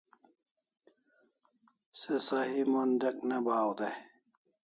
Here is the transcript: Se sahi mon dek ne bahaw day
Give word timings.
Se 1.99 2.13
sahi 2.27 2.61
mon 2.71 2.89
dek 3.01 3.17
ne 3.27 3.37
bahaw 3.45 3.69
day 3.79 3.95